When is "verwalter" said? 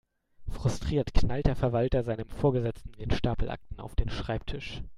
1.55-2.03